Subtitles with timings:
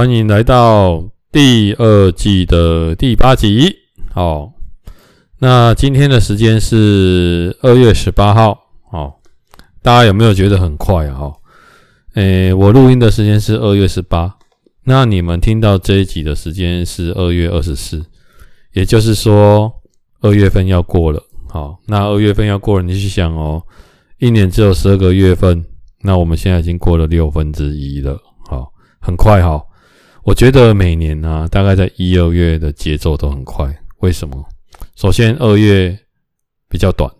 [0.00, 3.70] 欢迎来到第二季的第八集。
[4.10, 4.50] 好，
[5.40, 8.58] 那今天的时间是二月十八号。
[8.90, 9.20] 好，
[9.82, 11.14] 大家有没有觉得很快啊？
[11.14, 11.34] 哈，
[12.14, 14.38] 诶，我录音的时间是二月十八，
[14.84, 18.02] 那你们听到这一集的时间是二月二十四，
[18.72, 19.70] 也就是说
[20.22, 21.22] 二月份要过了。
[21.50, 23.62] 好，那二月份要过了，你去想哦，
[24.18, 25.62] 一年只有十二个月份，
[26.00, 28.18] 那我们现在已经过了六分之一了。
[28.48, 29.62] 好，很快哈。
[30.30, 33.68] 我觉得每年呢、啊，大概在一二月的节奏都很快。
[33.98, 34.46] 为什么？
[34.94, 35.98] 首先二月
[36.68, 37.10] 比较短，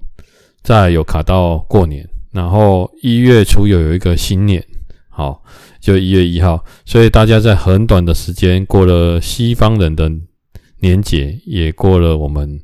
[0.62, 4.64] 再有卡到过年，然后一月初又有一个新年，
[5.08, 5.42] 好，
[5.80, 10.08] 就一月一号，所以大家在很短的时间过了西方人的
[10.78, 12.61] 年节，也过了我们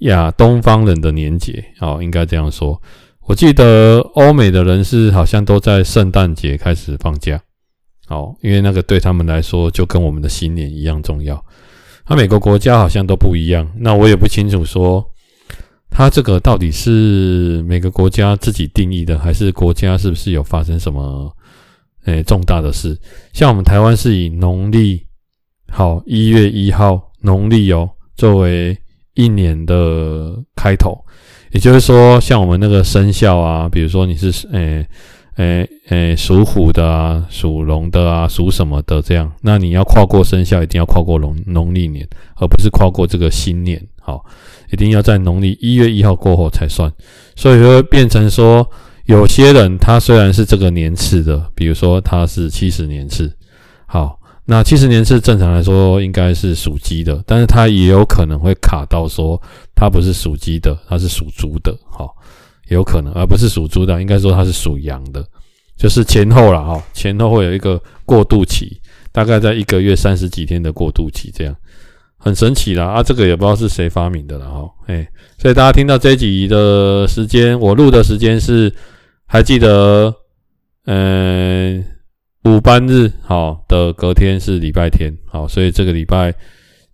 [0.00, 2.82] 亚东方人的年节，好，应该这样说。
[3.22, 7.40] 我记得欧美的人是好像都在圣诞节开始放假。
[8.08, 11.44] 好，因为那个对他们来说就跟我们的新年一样重要。
[12.08, 15.04] 那每个国家好像都不一样，那我也不清楚说，
[15.90, 21.34] 他这个到底是每个国家自己定义的，还是国家是不是有发生什么
[22.04, 22.96] 诶重大的事？
[23.32, 25.04] 像我们台湾是以农历
[25.68, 28.78] 好一月一号农历哦作为
[29.14, 30.96] 一年的开头，
[31.50, 34.86] 也就是说，像我们那个生肖啊，比如说你是诶。
[35.38, 39.30] 诶诶，属虎的啊，属龙的啊，属什么的这样？
[39.42, 42.04] 那你要跨过生肖，一定要跨过农农历年，
[42.36, 43.80] 而不是跨过这个新年。
[44.00, 44.24] 好，
[44.72, 46.92] 一定要在农历一月一号过后才算。
[47.36, 48.68] 所以说，变成说，
[49.04, 53.32] 有些人他虽然是这个年次的，比如说他是七十年次，
[53.86, 59.40] 好，那七十年次正常来说应该是属鸡的，但是他也有可能会卡到说
[59.74, 61.72] 他不是属鸡的，他是属猪的。
[61.88, 62.12] 好。
[62.68, 65.24] 有可能，而不是属猪的，应该说他是属羊的，
[65.76, 68.80] 就是前后了哈，前后会有一个过渡期，
[69.12, 71.54] 大概在一个月三十几天的过渡期，这样
[72.18, 73.02] 很神奇啦啊！
[73.02, 75.06] 这个也不知道是谁发明的了哈，哎，
[75.38, 78.72] 所以大家听到这集的时间，我录的时间是
[79.26, 80.14] 还记得，
[80.86, 81.84] 嗯，
[82.44, 86.34] 五班日好的隔天是礼拜天，好，所以这个礼拜。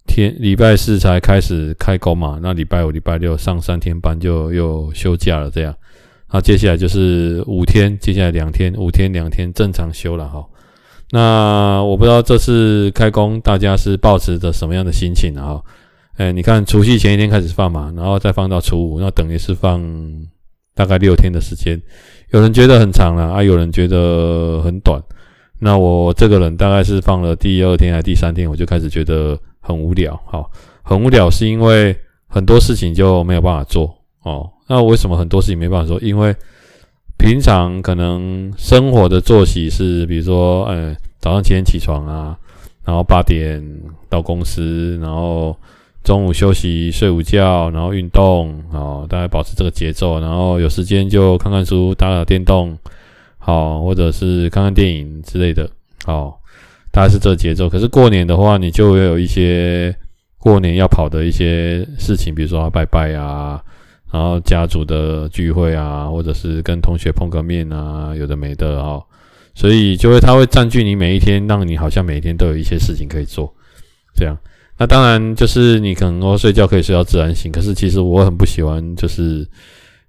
[0.05, 5.73] 天礼拜四才开始开工嘛，那礼拜五、礼拜六上三天班就又休假了，这样，
[6.33, 10.45] 那接下来就是五天，接下来两天，五天两天正常休了哈。
[11.11, 15.61] 那我不知道这次开工大家是抱持着什么样的心情啊？
[16.17, 19.83] 哎，你看除夕前一天开始放嘛，然后再放到初五，那等于是放
[20.75, 21.81] 大概六天的时间。
[22.31, 25.03] 有人觉得很长了啊，有人觉得很短。
[25.59, 29.39] 那我这个人大概是放了第二天还是第三天，我就开始觉得。
[29.65, 30.51] 很无聊，好，
[30.83, 34.51] 很无聊，是因为很多事情就没有办法做哦。
[34.67, 36.01] 那为什么很多事情没办法做？
[36.01, 36.35] 因为
[37.19, 42.37] 平常可能生活的作息是，比如说，呃，早上几点起床啊，
[42.85, 43.63] 然后八点
[44.09, 45.57] 到公司，然后
[46.03, 52.77] 中午休息睡午觉，然后运动，哦，大概保持这个节奏，然后有时间就看看书、打打电动，
[53.39, 55.69] 好，或者是看看电影之类的，
[56.05, 56.39] 好。
[56.95, 59.97] 大概是这个节奏，可是过年的话，你就会有一些
[60.37, 63.59] 过年要跑的一些事情，比如说拜拜啊，
[64.13, 69.03] 然后家族的聚会啊，或者是跟同学碰个面啊，有的没的哦，
[69.55, 73.53] 所以就会他会占据你每一天，让你好像每一天都有一些事情可以做，
[74.15, 74.37] 这样。
[74.77, 79.49] 那当然就是你可能说睡觉可以睡到自然醒，可是其实我很不喜欢就是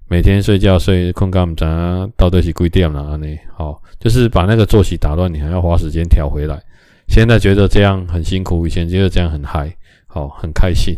[0.09, 3.25] 每天睡觉睡困觉咱到底是几点了呢？
[3.55, 6.61] 好，就是把那个作息打乱，你还要花时间调回来。
[7.07, 9.73] 现在觉得这样很辛苦，以前觉得这样很嗨，
[10.07, 10.95] 好，很开心，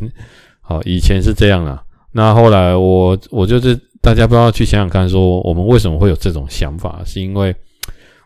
[0.61, 1.83] 好，以前是这样了。
[2.17, 7.53] 那后来我我就是大家不要去想想看，说我们为什么会有这种想法，是因为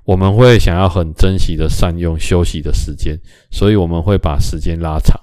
[0.06, 3.18] 我们会想要很珍惜的善用休息的时间，
[3.50, 5.20] 所以我们会把时间拉长。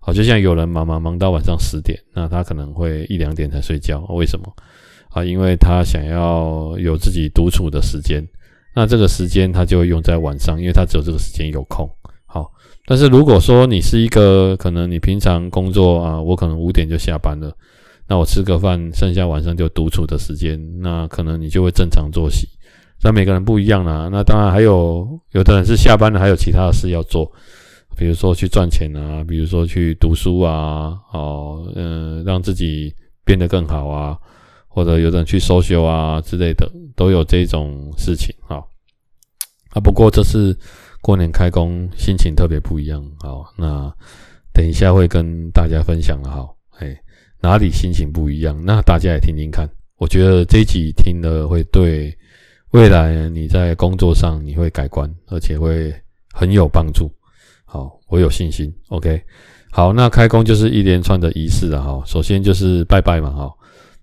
[0.00, 4.52] 好，就像有人忙忙忙到晚上十点，那他可能会一两点才睡觉，为什么？
[5.14, 8.22] 啊，因为他想要有自己独处的时间，
[8.74, 11.88] 那这个时间他就会用在晚上，因为他只有这个时间有空。
[12.26, 12.52] 好，
[12.84, 17.50] 但是如果说你是一个可能你平常工作啊，我可能五点就下班了，
[18.10, 22.48] 那我吃个饭，剩下晚上就独处的时间，那可能你就会正常作息。
[23.04, 27.30] 那每个人不一样啦，那当然还有有的人是下班了，还有其他的事要做，
[27.96, 32.92] 比如说去赚钱啊，比如说去读书啊，哦，嗯，让自己
[33.24, 34.18] 变得更好啊，
[34.66, 38.34] 或者有的人去休休啊之类的，都有这种事情。
[38.48, 38.68] 好，
[39.70, 40.58] 啊，不过这次。
[41.02, 43.90] 过年开工心情特别不一样，好，那
[44.52, 46.94] 等一下会跟大家分享了，好，哎，
[47.40, 48.60] 哪里心情不一样？
[48.64, 52.16] 那大家也听听看，我觉得这一集听了会对
[52.72, 55.92] 未来你在工作上你会改观，而且会
[56.32, 57.10] 很有帮助。
[57.64, 58.72] 好，我有信心。
[58.88, 59.22] OK，
[59.70, 62.02] 好，那开工就是一连串的仪式了哈。
[62.06, 63.52] 首先就是拜拜嘛哈。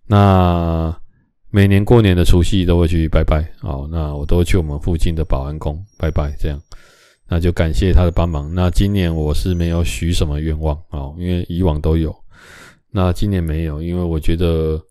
[0.07, 0.95] 那
[1.49, 3.47] 每年过年的除夕都会去拜拜。
[3.59, 6.59] 好，那我都会去我们附近的保安宫拜拜，这样。
[7.29, 8.53] 那就感谢他的帮忙。
[8.53, 12.15] 那今年我是没有许什么愿望啊，因为以往都有。
[12.91, 14.81] 那今年没有，因为我觉得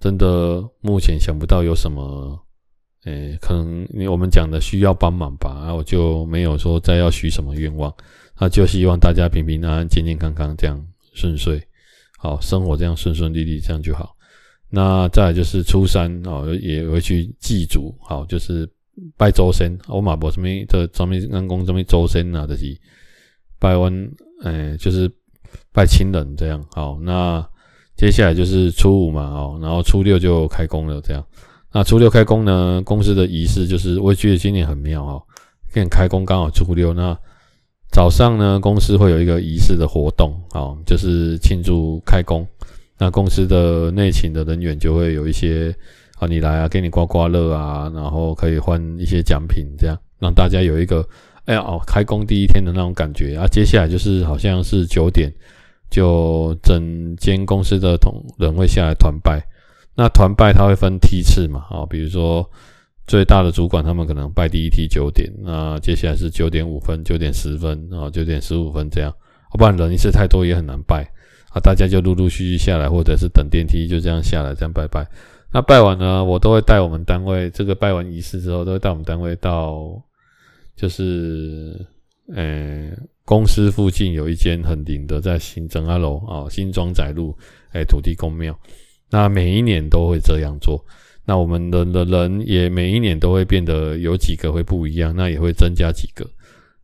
[0.00, 2.38] 真的目前想不到有什么，
[3.04, 5.60] 诶、欸，可能我们讲的需要帮忙吧。
[5.60, 7.92] 然后我就没有说再要许什么愿望。
[8.38, 10.80] 那就希望大家平平安安、健健康康，这样
[11.14, 11.62] 顺遂，
[12.18, 14.16] 好生活这样顺顺利利，这样就好。
[14.70, 18.68] 那再就是初三哦，也会去祭祖，好就是。
[19.16, 22.64] 拜祖先，我马博什么的，专门人讲什么祖先啊，就是
[23.58, 23.92] 拜完，
[24.44, 25.10] 诶、就是
[25.72, 26.64] 拜亲人这样。
[26.72, 27.44] 好，那
[27.96, 31.24] 接下来就是初五嘛，哦，然后初六就开工了，这样。
[31.72, 35.22] 那初六开工呢，公司的仪式就是，我也觉得今年很妙哦，
[35.72, 37.16] 跟开工刚好初六，那
[37.90, 42.46] 早上呢，公司会有一个仪式的活动，哦，就是庆祝开工。
[42.98, 45.74] 那公司的内勤的人员就会有一些。
[46.20, 51.04] 啊，你来啊，给你刮刮乐啊，然后可以换一些奖品，这样让大家有一个
[51.46, 53.46] 哎呀哦，开工第一天的那种感觉啊。
[53.46, 55.32] 接下来就是好像是九点，
[55.90, 59.42] 就整间公司的同仁会下来团拜。
[59.96, 62.44] 那团拜它会分梯次嘛，啊，比如说
[63.06, 69.14] 最大的主管他们可能拜第一梯九点，那接下来是九点五分、九点十分啊、九点十五分这样，
[69.52, 71.04] 不然人一次太多也很难拜
[71.50, 71.60] 啊。
[71.60, 75.06] 大家就陆陆续续下来，或者是等电梯就这样下来，这样拜拜。
[75.52, 80.02] 那拜完呢，我都会带我们单位这个拜完仪式之后，都会带我们单位到，
[80.76, 81.86] 就是，
[82.34, 82.90] 呃、
[83.24, 87.36] 公司附近有一间很灵的，在新增阿楼啊，新庄仔路，
[87.72, 88.58] 哎、土地公庙。
[89.10, 90.84] 那每一年都会这样做。
[91.24, 96.28] 那我们的的人也每一年都会变得有几个会不一样，那也会增加几个。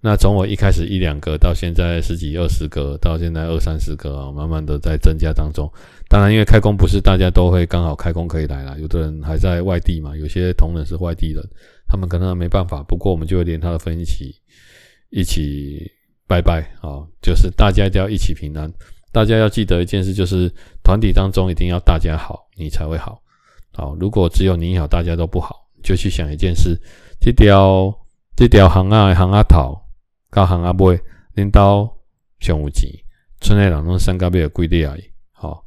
[0.03, 5.71] 那从我一开始一两个，到现在十几二十个，到现在二三十个，慢慢的在增加当中。
[6.09, 11.45] 当然，因为开工不是大家都会刚好开工可以来啦，有的人还在外地嘛，有些同仁是外地人，
[11.91, 12.85] 他们可能没办法。
[12.85, 14.33] 不过我们就会连他的分一起
[15.11, 15.91] 一起
[16.29, 18.73] 拜拜啊，就是大家一定要一起平安。
[19.11, 20.49] 大家要记得一件事，就是
[20.85, 23.21] 团体当中一定要大家好，你才会好。
[23.73, 26.81] 好，如果只有你好，大家都不好，就去想一件事：
[27.21, 27.93] 这条
[28.37, 29.77] 这条行啊行啊头。
[30.31, 30.97] 高行啊尾
[31.35, 31.93] 领导
[32.39, 32.89] 上有钱，
[33.41, 35.03] 村内人拢三个月归地而已。
[35.33, 35.65] 好，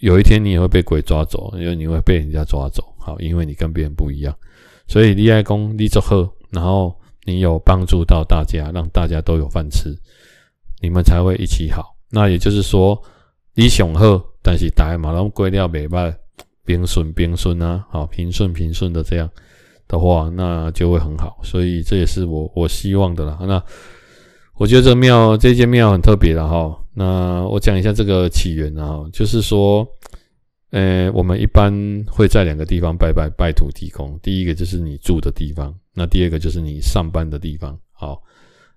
[0.00, 2.84] 有一天你也会被鬼抓走，因为你会被人家抓走。
[2.98, 4.36] 好，因为你跟别人不一样，
[4.86, 6.94] 所以你爱公你做好，然后
[7.24, 9.96] 你有帮助到大家，让大家都有饭吃，
[10.80, 11.96] 你们才会一起好。
[12.10, 13.00] 那也就是说，
[13.54, 16.14] 你上好，但是大家嘛拢过了袂歹，
[16.64, 19.30] 平顺平顺啊，好平顺平顺的这样。
[19.88, 23.38] 的话，那就会很好，所以这也是我我希望的啦。
[23.42, 23.62] 那
[24.54, 26.76] 我觉得这庙这间庙很特别的哈。
[26.92, 29.86] 那我讲一下这个起源啊，就是说，
[30.70, 31.72] 呃，我们一般
[32.08, 34.18] 会在两个地方拜拜拜土地公。
[34.22, 37.78] 第一个就是你住的地方，那第二个就是你上班的地方。
[37.92, 38.22] 好，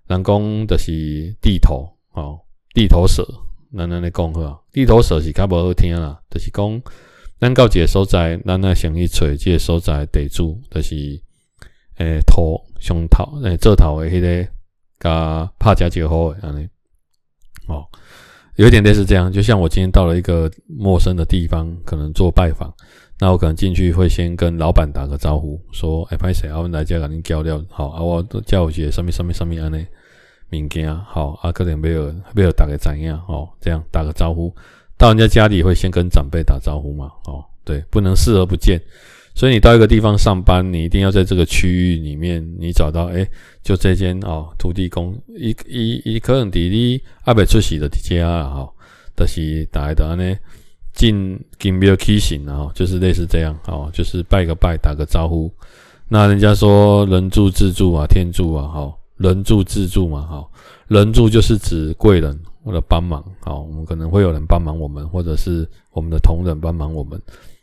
[0.06, 2.40] 人讲的是地头，哦，
[2.74, 3.26] 地头蛇，
[3.76, 6.82] 咱咱来讲好，地头蛇是较无好听啦，就是讲。
[7.40, 10.94] 咱到一个所在，咱来先去找这个所在地主，就是
[11.96, 14.50] 诶头上头诶做头的迄个，
[14.98, 16.68] 甲拍家就好诶安尼。
[17.66, 17.88] 哦，
[18.60, 22.70] 有点类似这样，就像我今天到了一个陌生的地方，可能做拜访，
[23.18, 29.86] 那我可能进去会先跟老板打个招呼，说诶歹势，我们来这甲恁交流，好啊，我叫有一个什么什么什么安尼
[30.52, 34.54] 物件，好啊，可能没有没有大家知影，哦，这样打个招呼。
[34.98, 37.06] 到人家家里会先跟长辈打招呼嘛？
[37.24, 38.78] 哦，对，不能视而不见。
[39.34, 43.26] 所以你到一个地方上班，你一定要在这个区域里面，你找到诶，
[43.62, 48.72] 就这间哦，土地公一一一可能地你阿伯出席的家啊，哈，
[49.16, 50.36] 就是大家的呢
[50.92, 55.50] 进金庙起行啊，就是类似这样哦，就是拜个拜，打个招呼。
[56.08, 60.46] 那人家说人助自助啊，天助啊，哈，人助自助嘛，哈，
[60.88, 62.38] 人助就是指贵人。
[62.62, 67.18] 或者帮忙，好，我们可能会有人帮忙我们，或者是我们的同仁帮忙我们，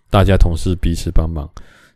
[0.10, 1.50] 大家同事彼此帮忙。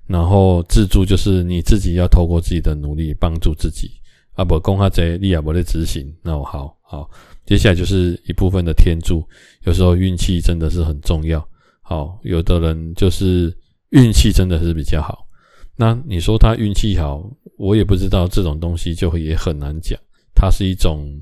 [0.07, 3.91] 然后自助就是你自己要透过自己的努力帮助自己。
[4.33, 7.09] 啊不，公哈贼利亚伯的执行，那我好好。
[7.45, 9.23] 接下来就是一部分的天助，
[9.63, 11.45] 有时候运气真的是很重要。
[11.81, 13.55] 好，有的人就是
[13.89, 15.27] 运气真的是比较好。
[15.75, 17.23] 那你说他运气好，
[17.57, 19.99] 我也不知道这种东西就会也很难讲，
[20.33, 21.21] 它是一种。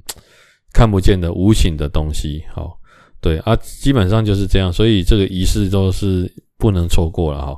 [0.72, 2.79] 看不见的无形的东西，好，
[3.22, 7.58] 对啊，基本上就是这样，所以这个仪式都是不能错过了哈。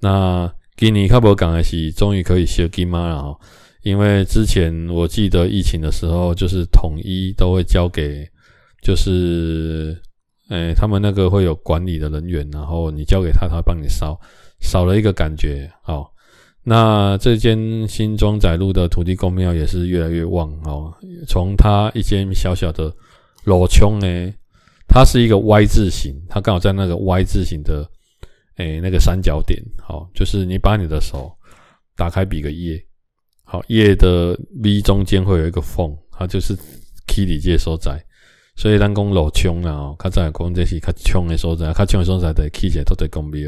[0.00, 3.38] 那给你卡博港的是终于可以修金妈了哈，
[3.82, 8.28] 因为之前我记得疫情的时候，就是统一都会交给，
[8.82, 9.96] 就是，
[10.50, 14.18] 诶、他们那个会有管理的人员，然后你交给他，他帮你烧，
[14.60, 15.70] 少了一个感觉。
[15.86, 16.06] 哦，
[16.62, 20.92] 那这间新庄仔路的土地公庙也是越来越旺哦。
[21.26, 22.92] 从它一间小小的
[23.44, 24.34] 路穹诶，
[24.96, 27.86] 它是一个 Y 字形，它刚好在那个 Y 字形的，
[28.56, 29.62] 诶、那个三角点。
[29.78, 31.30] 好、就是你把你的手
[31.94, 32.82] 打开，比个耶。
[33.44, 36.56] 好，耶的 V 中间会有一个缝，它就是
[37.06, 38.02] key 里接所在，
[38.56, 43.46] 所以咱讲路冲啦哦，较早讲这是较冲的所在，较冲的所在的 key 起来都得公避，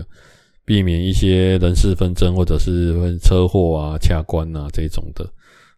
[0.66, 5.26] 避免一些人事纷争或者是车祸啊、掐关啊这种的。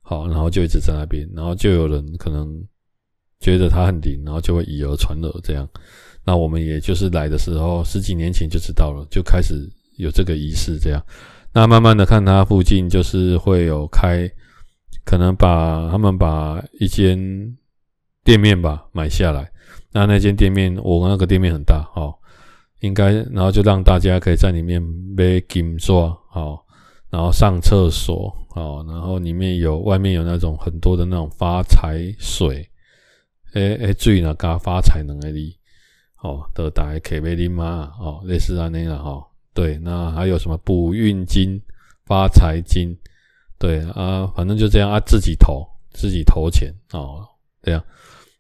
[0.03, 2.61] 好，然后就一直在那边，然后就有人可能
[3.41, 5.69] 觉得它很灵，然后就会以讹传讹这样。
[6.25, 9.55] 那我们也就是来的时候，十几年前就知道了，就开始
[9.97, 11.03] 有这个仪式这样。
[11.53, 14.31] 那慢慢的看，它附近就是会有开，
[15.05, 17.19] 可能把他们把一间
[18.23, 19.51] 店面吧买下来。
[19.93, 22.15] 那那间店面，我那个店面很大，哦，
[22.81, 26.61] 应该，然后就让大家可以在里面买金砖，哦，
[27.09, 32.70] 然后上厕所，哦，然后里面有外面有那种很多的那种发财水，
[33.55, 35.57] 诶诶，水呢加发财能力，
[36.23, 39.27] 哦，都大家可以买啉嘛，哦，类似安尼啦，哈。
[39.53, 41.61] 对，那还有什么补运金、
[42.07, 42.97] 发财金？
[43.59, 47.27] 对啊，反正就这样啊，自己投，自己投钱哦，
[47.63, 47.85] 这样。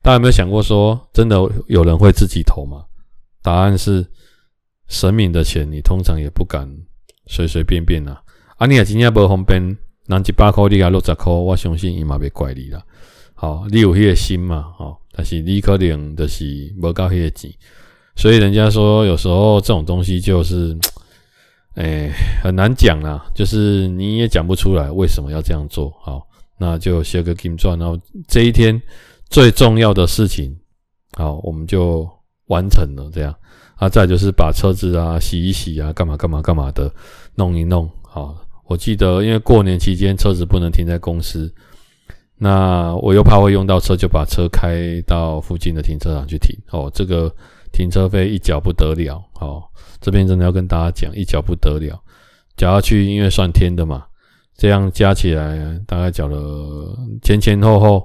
[0.02, 1.36] 大家有没有想过说，真的
[1.66, 2.84] 有人会自己投吗？
[3.42, 4.06] 答案是，
[4.86, 6.66] 神明的钱你通常也不敢
[7.26, 8.22] 随随便便啊。
[8.56, 9.76] 啊，你也今天不方便，
[10.06, 12.82] 拿一百块你给六十块，我相信伊嘛别怪你啦。
[13.40, 14.66] 好，你有迄个心嘛？
[14.76, 16.44] 好，但是你可能就是
[16.76, 17.50] 无够迄个钱，
[18.14, 20.76] 所以人家说有时候这种东西就是。
[21.74, 25.88] 哎、欸，很难讲啦，就是你也讲不出来为什么要这样做。
[26.02, 26.20] 好，
[26.58, 28.78] 那就写个金钻，然后这一天
[29.30, 30.54] 最重要的事情，
[31.16, 32.06] 好，我们就
[32.48, 33.08] 完成了。
[33.14, 33.32] 这样，
[33.76, 36.92] 啊，再就是把车子啊洗一洗啊，干嘛干嘛干嘛的，
[37.36, 37.88] 弄一弄。
[38.02, 41.50] 好，我记得因为过年期间车子不能停在公司，
[42.40, 46.58] 那我又怕会用到车，就把车开到附近的停车场去停。
[46.70, 47.32] 哦，这个。
[47.72, 49.70] 停车费一缴不得了，好，
[50.00, 51.96] 这边真的要跟大家讲，一缴不得了，
[52.56, 54.04] 缴下去因为算天的嘛，
[54.56, 58.04] 这样加起来大概缴了前前后后，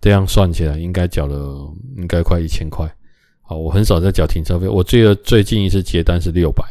[0.00, 2.90] 这样算起来应该缴了应该快一千块，
[3.42, 6.64] 好，我很少在缴停车费，我记得最近一次结单是六百，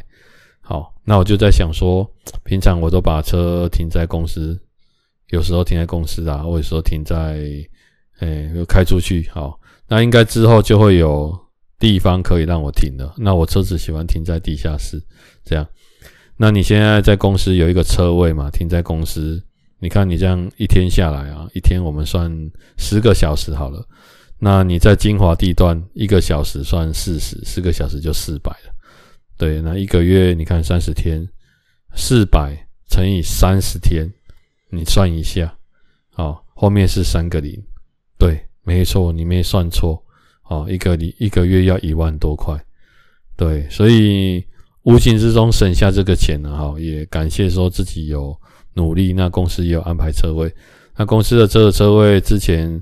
[0.62, 2.04] 好，那我就在想说，
[2.44, 4.60] 平常我都把车停在公司，
[5.30, 7.40] 有时候停在公司啊，或者说停在，
[8.20, 11.38] 诶，又开出去，好，那应该之后就会有。
[11.80, 15.00] 地方可以让我停的，那我车子喜欢停在地下室，
[15.44, 15.64] 这样。
[16.36, 18.50] 那你现在在公司有一个车位嘛？
[18.50, 19.40] 停在公司，
[19.78, 22.32] 你看你这样一天下来啊，一天我们算
[22.80, 23.88] 十个小时好了。
[24.40, 28.74] 那你在精华地段一个小时算四十，四个小时就四百了。
[29.38, 31.24] 对，那一个月你看三十天，
[31.94, 32.58] 四百
[32.90, 34.12] 乘以三十天，
[34.70, 35.58] 你算一下，
[36.14, 37.62] 好，后面是三个零，
[38.18, 40.04] 对，没错，你没算错。
[40.50, 42.58] 哦，一个礼一个月要一万多块，
[43.36, 44.42] 对，所以
[44.84, 48.34] 无形之中省下这个钱了，哈，也感谢说自己有
[48.74, 50.50] 努力，那公司也有安排车位，
[50.96, 52.82] 那公司的这个车位之前，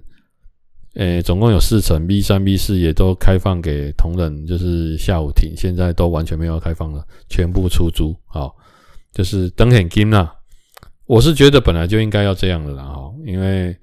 [0.94, 8.56] 诶，总共有四层，B 三、B 四也都开放给同仁，就是下午停，现在都完全没有开放了，全部出租，好，
[9.12, 10.30] 就是等很金呐，
[11.06, 13.76] 我是觉得本来就应该要这样的啦，哈，因为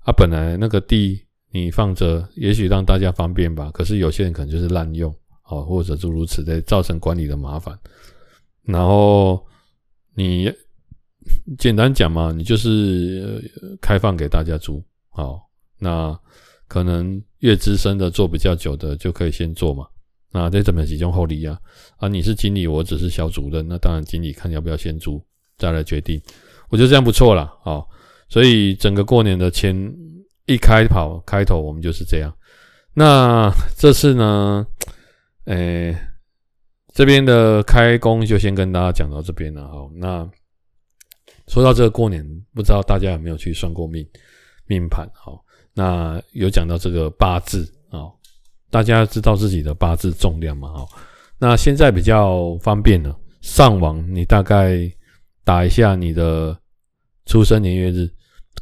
[0.00, 1.26] 啊，本来那个地。
[1.52, 3.72] 你放着，也许让大家方便吧。
[3.72, 5.12] 可是有些人可能就是滥用，
[5.46, 7.76] 哦，或者诸如此类，造成管理的麻烦。
[8.62, 9.44] 然后
[10.14, 10.48] 你
[11.58, 13.42] 简单讲嘛，你就是
[13.80, 15.40] 开放给大家租，好，
[15.76, 16.16] 那
[16.68, 19.84] 可能越资深的做比较久的就可以先做嘛。
[20.30, 21.58] 那这怎么集中后利啊？
[21.96, 25.20] 啊，你是经理，我只是小主任，那当然经理看要不要先租，
[25.58, 26.22] 再来决定。
[26.70, 27.86] 我觉得这样不错啦，好，
[28.30, 29.94] 所以整个过年的前。
[30.46, 32.34] 一开跑开头，我们就是这样。
[32.92, 34.66] 那这次呢，
[35.44, 35.96] 诶、
[36.92, 39.68] 这边的开工就先跟大家讲到这边了。
[39.68, 40.28] 好，那
[41.46, 44.04] 说到这个过年，不知道大家有没有去算过命
[44.66, 45.08] 命盘？
[45.14, 45.40] 好，
[45.72, 48.10] 那有讲到这个八字啊，
[48.70, 50.68] 大家知道自己的八字重量吗？
[50.72, 50.88] 好，
[51.38, 54.80] 那现在比较方便了，上网你大概
[55.44, 56.58] 打一下你的
[57.26, 58.10] 出生年月日。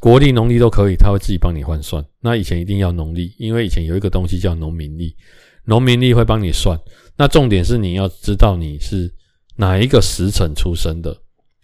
[0.01, 2.05] 国历、农历都可以，他会自己帮你换算。
[2.21, 5.17] 那以前一定要农历，因为以前有一个东西叫农民历，
[5.65, 6.79] 农民历会帮你算。
[7.17, 9.13] 那重点是你要知道你是
[9.57, 11.17] 哪一个时辰出生的。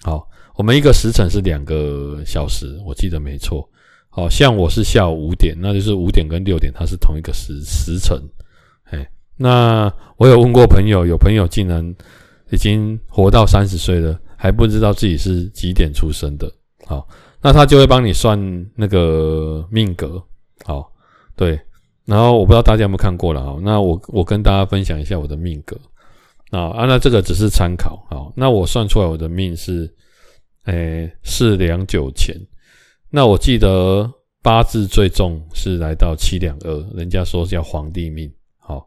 [0.02, 3.68] 好，我们一个时辰是两个小时，我记得没错。
[4.08, 8.20] 好像我是下午五点，那就是五点跟六点，它是同一个时时辰。
[8.90, 11.94] 哎，那我有问过朋友，有朋友竟然
[12.50, 16.46] 已经活到三十岁了，还不知道自己是几点出生的。
[16.84, 17.08] 好，
[17.40, 18.38] 那他就会帮你算
[18.76, 20.22] 那个命格。
[20.66, 20.92] 好，
[21.34, 21.58] 对，
[22.04, 23.42] 然后我不知道大家有没有看过了。
[23.42, 25.80] 好，那我我跟大家分享一下我的命格。
[26.50, 28.06] 啊，那这个只是参考。
[28.10, 29.90] 好，那我算出来我的命是，
[30.64, 32.38] 诶，四两九钱。
[33.08, 34.06] 那我记得
[34.42, 38.30] 八字最重是来到七两二，人家说叫皇帝命。
[38.58, 38.86] 好，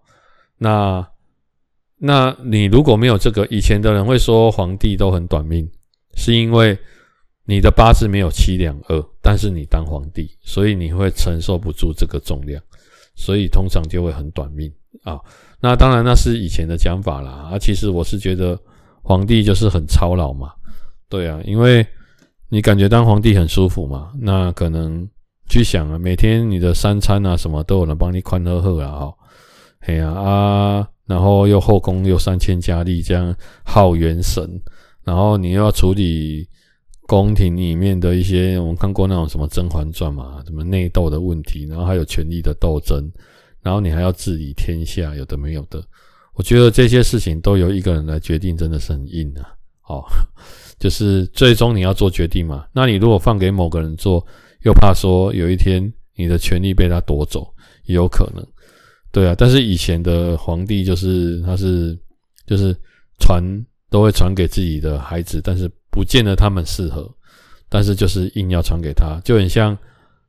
[0.59, 1.03] 那
[1.99, 5.67] 那你如果没有这个，以前的人会说皇帝都很短命，
[6.15, 6.77] 是因为
[7.45, 12.61] 你的八字没有七两二，但是你当皇帝，所以你会承受不住这个重量，
[13.15, 14.71] 所以通常就会很短命
[15.03, 15.19] 啊。
[15.59, 17.49] 那当然，那是以前的讲法啦。
[17.51, 18.59] 啊，其实我是觉得
[19.01, 20.51] 皇帝就是很操劳嘛。
[21.09, 21.85] 对啊，因为
[22.49, 24.11] 你感觉当皇帝很舒服嘛。
[24.19, 25.09] 那可能
[25.49, 29.13] 去想啊，每天你的三餐啊什么都有人帮你宽呵呵了哈。
[29.79, 34.47] 嘿呀啊，然后又后宫又三千佳丽，这样耗元神。
[35.03, 36.47] 然后你又要处理
[37.07, 43.09] 宫廷里面的一些，我们看过那种什么《甄嬛传》嘛，什么内斗的问题，然后还有权力的斗争。
[43.61, 45.83] 然后你还要治理天下，有的没有的，
[46.35, 49.43] 我觉得这些事情都由一个人来决定，真的是很硬啊。
[49.87, 50.03] 哦，
[50.79, 52.65] 就是最终你要做决定嘛。
[52.73, 54.25] 那你如果放给某个人做，
[54.63, 57.53] 又怕说有一天你的权力被他夺走，
[57.85, 58.45] 也有可能。
[59.11, 61.97] 对啊，但是以前的皇帝就是他是
[62.45, 62.75] 就是
[63.19, 63.43] 传
[63.89, 67.09] 都会传给自己的孩子，但是不见得他们适合，
[67.69, 69.77] 但是就是硬要传给他，就很像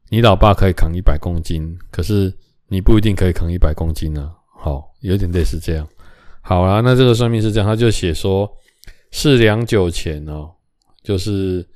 [0.09, 2.33] 你老爸可以扛一百公斤，可是。
[2.71, 5.89] 你不一定可以扛一百公斤呢，好，有点类似这样。
[6.43, 8.47] 好啦，那这个算命是这样，他就写说
[9.11, 10.51] 四两九钱哦，
[11.03, 11.67] 就是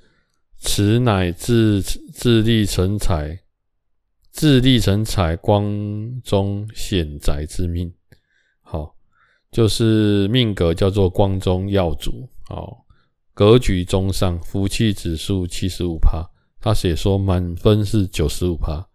[0.59, 3.35] 此乃自自立成才，
[4.33, 7.92] 自立成才光宗显宅之命。
[8.62, 8.97] 好，
[9.51, 12.85] 就是命格叫做光宗耀祖，好，
[13.35, 16.27] 格局中上，福气指数七十五趴，
[16.61, 18.88] 他写说满分是九十五趴。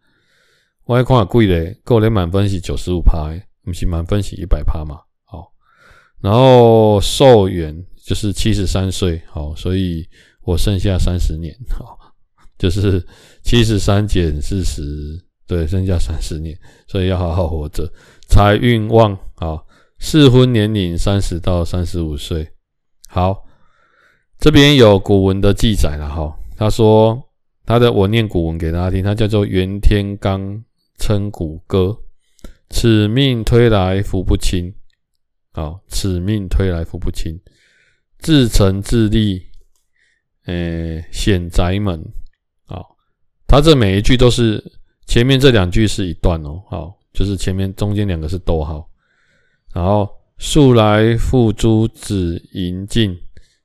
[0.85, 3.29] 我还看贵嘞，够连满分是九十五趴，
[3.63, 5.01] 不是满分是一百趴嘛？
[5.25, 5.53] 好，
[6.19, 10.07] 然后寿元就是七十三岁，好，所以
[10.41, 11.99] 我剩下三十年，好，
[12.57, 13.05] 就是
[13.43, 16.57] 七十三减四十，对，剩下三十年，
[16.87, 17.91] 所以要好好活着。
[18.27, 19.65] 财运旺，好，
[19.97, 22.47] 适婚年龄三十到三十五岁，
[23.07, 23.45] 好，
[24.37, 27.19] 这边有古文的记载了，哈，他说
[27.65, 30.61] 他的，我念古文给大家听，他叫做袁天罡。
[30.99, 31.95] 称古歌，
[32.69, 34.73] 此命推来福不轻。
[35.53, 37.39] 好，此命推来福不轻，
[38.17, 39.45] 自成自立，
[40.47, 42.03] 诶，显宅门。
[42.65, 42.97] 好，
[43.45, 44.63] 他这每一句都是
[45.07, 46.61] 前面这两句是一段哦。
[46.69, 48.87] 好，就是前面中间两个是逗号。
[49.73, 53.17] 然后，素来付诸子迎进，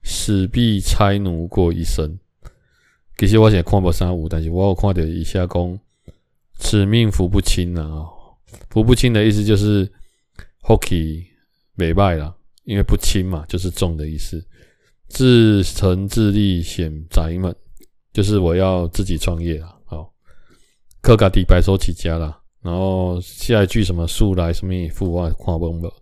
[0.02, 2.18] 死必差奴过一生。
[3.18, 5.78] 其实我现在看不上五，但是我有看到以下讲。
[6.58, 8.06] 此命福不轻啊！
[8.70, 9.90] 福不轻的意思就是
[10.62, 11.26] 福气
[11.74, 14.44] 没败了，因为不轻嘛，就是重的意思。
[15.08, 17.54] 自成自立显宅门，
[18.12, 19.76] 就是我要自己创业了。
[21.02, 22.40] 好，客家底白手起家了。
[22.62, 25.92] 然后下一句什么素来什么富啊，看崩了，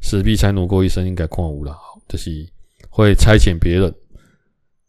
[0.00, 1.76] 死必才奴过一生，应该看无了。
[2.08, 2.46] 就是
[2.90, 3.94] 会差遣别人。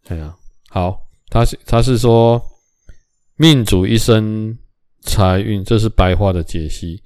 [0.08, 0.36] 哎呀，
[0.70, 0.98] 好，
[1.30, 2.42] 他是他是说
[3.38, 4.58] 命主一生。
[5.06, 7.04] 财运，这是白话的解析。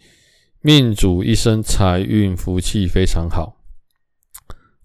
[0.61, 3.57] 命主一生财运福气非常好，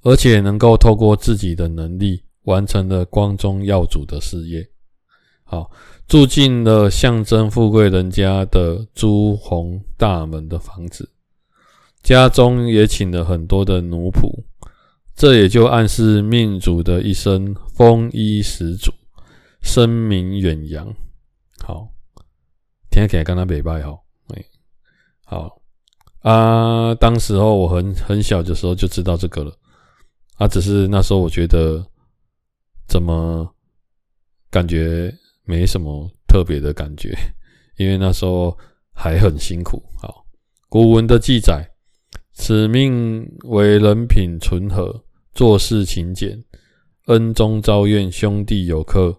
[0.00, 4.66] 而且能够透过自己的能力完成了光宗耀祖的事业。
[5.52, 5.70] 好，
[6.08, 11.10] 住进了象征富贵人家的朱红大门的房子，
[12.02, 14.32] 家中也请了很多的奴仆，
[15.14, 18.90] 这也就暗示命主的一生丰衣食足，
[19.60, 20.90] 声名远扬。
[21.62, 21.86] 好。
[22.90, 24.44] 听起来跟他没拜好，哎，
[25.24, 25.60] 好
[26.20, 26.94] 啊。
[26.94, 29.54] 当时候我很很小的时候就知道这个了，
[30.36, 31.86] 啊，只是那时候我觉得
[32.86, 33.54] 怎么
[34.50, 35.14] 感觉
[35.52, 37.14] 没什么特别的感觉，
[37.76, 38.56] 因为那时候
[38.94, 39.82] 还很辛苦。
[40.00, 40.24] 好，
[40.70, 41.68] 古文的记载，
[42.32, 46.42] 此命为人品纯和，做事勤俭，
[47.08, 49.14] 恩中招怨，兄弟有客，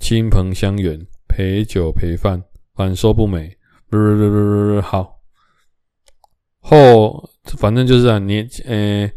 [0.00, 2.42] 亲朋相远，陪酒陪饭。
[2.74, 3.54] 反说不美，
[3.90, 5.20] 不不不不不好
[6.60, 9.10] 后，反正就是啊，年呃，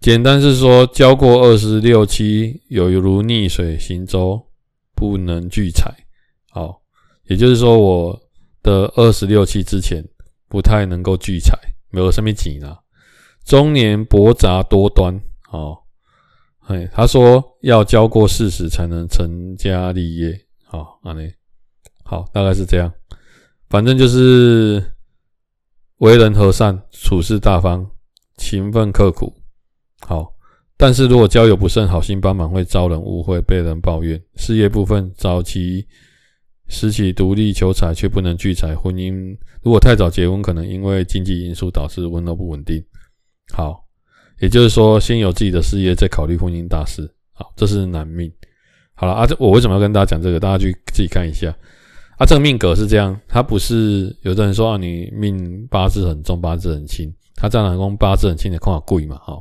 [0.00, 4.46] 简单是说，交过二十六期，有如逆水行舟，
[4.94, 5.94] 不能聚财。
[6.48, 6.80] 好，
[7.26, 8.22] 也就是说，我
[8.62, 10.02] 的二十六期之前
[10.48, 11.54] 不太能够聚财，
[11.90, 12.78] 没有什么钱啊。
[13.44, 15.76] 中年薄杂多端，哦，
[16.60, 21.30] 嘿，他说要交过四十才能成家立业，好，安尼，
[22.04, 22.90] 好，大概是这样，
[23.68, 24.82] 反正就是
[25.98, 27.86] 为人和善，处事大方，
[28.38, 29.34] 勤奋刻苦。
[30.10, 30.28] 好，
[30.76, 34.20] 但是如果交友不慎，好心帮忙会遭人误会，被人抱怨。
[34.34, 35.86] 事业部分，早期
[36.66, 38.74] 时期独立求财却不能聚财。
[38.74, 42.84] 婚姻如果太早结婚，可能因为经济因素导致温柔不稳定。
[43.52, 43.84] 好，
[44.40, 47.08] 也就是说，先有自己的事业，再考虑婚姻大事。
[47.32, 48.28] 好，这是男命。
[48.94, 50.40] 好了啊，这我为什么要跟大家讲这个？
[50.40, 51.56] 大家去自己看一下。
[52.16, 57.14] 啊，这个命格是这样，他不是有的人说啊，你命八字很重，八字很轻。
[57.36, 59.40] 他占了宫，八字很轻的看贵嘛，哈。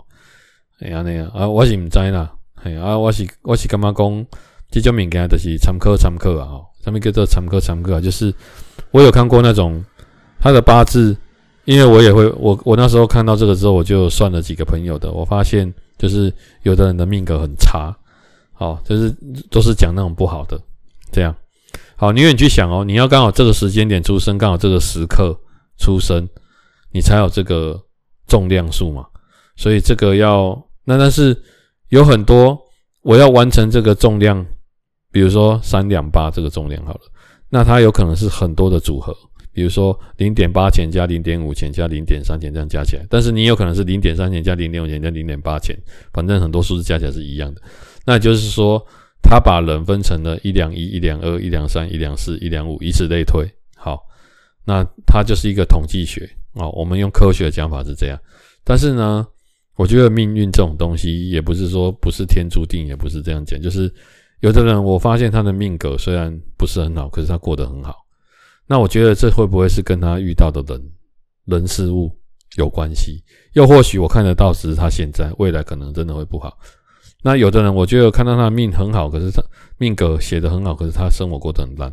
[0.87, 2.31] 呀，那样啊，我是唔知啦。
[2.55, 4.25] 嘿啊，我是我是感觉讲，
[4.71, 6.45] 这种物件就是参考参考啊。
[6.45, 7.99] 吼，什么叫做参考参考啊？
[7.99, 8.33] 就是
[8.91, 9.83] 我有看过那种
[10.39, 11.17] 他的八字，
[11.65, 17.93] 因为我也会，我我那时候看到这个之后，我就算了几个朋友的，我发现就是有的人的命格很差，
[18.53, 19.13] 好，就是
[19.51, 20.57] 都是讲那种不好的，
[21.11, 21.35] 这样。
[21.97, 25.37] 好，你愿意去想哦，你要刚好这个时间点出生，刚好这个时刻
[25.77, 26.25] 出生，
[26.93, 27.77] 你才有这个
[28.27, 29.05] 重量数嘛。
[29.57, 30.57] 所以这个要。
[30.89, 31.37] 那但是
[31.89, 32.59] 有很多
[33.03, 34.43] 我要完成这个重量，
[35.11, 37.01] 比如说三两八这个重量好了，
[37.47, 39.15] 那它有可能是很多的组合，
[39.53, 45.77] 比如说零点八钱加零点五钱加零点三钱这样加起来，但是你有可能是零点三钱加零点五钱加零点八钱，
[46.11, 47.61] 反正很多数字加起来是一样的。
[48.03, 48.83] 那就是说，
[49.21, 53.47] 他把人分成了一两一、一两二、一两三、一两四、一两五，以此类推。
[53.75, 53.99] 好，
[54.65, 56.71] 那它就是一个统计学哦。
[56.71, 58.19] 我们用科学的讲法是这样，
[58.63, 59.27] 但是呢。
[59.79, 63.57] 我觉得命运这种东西，也不是说不是天注定，也不是这样讲。
[63.61, 63.89] 就是
[64.41, 67.95] 有的人，我发现他的命格虽然不是很好，可是他过得很好。
[68.67, 70.91] 那我觉得这会不会是跟他遇到的人、
[71.45, 72.11] 人事物
[72.57, 73.23] 有关系？
[73.53, 76.57] 又或许我看得到，只是他现在、未来可能真的会不好。
[77.23, 79.41] 那有的人，我觉得看到他的命很好，可是他
[79.77, 81.89] 命格写得很好，可是他生活过得很烂。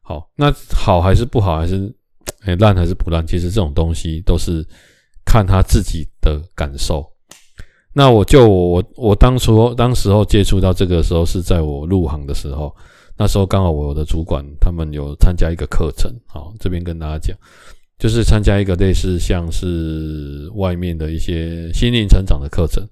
[0.00, 1.92] 好，那好还是不好，还是
[2.42, 3.26] 哎烂还是不烂？
[3.26, 4.64] 其实这种东西都是
[5.24, 7.04] 看他自己的感受。
[7.98, 12.70] 那我就我我当初当时候接触到这个时候是在我入行的时候，
[13.16, 17.34] 那时候刚好我的主管他们有参加一个课程，好，这边跟大家讲，
[17.98, 22.86] 就是参加一个类似像是外面的一些心灵成长的课程，